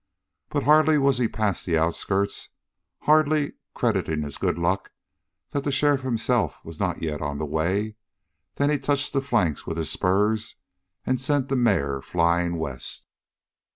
[0.49, 2.49] But hardly was he past the outskirts,
[3.01, 4.89] hardly crediting his good luck
[5.51, 7.97] that the sheriff himself was not yet on the way,
[8.55, 10.55] than he touched the flanks with his spurs
[11.05, 13.05] and sent the mare flying west.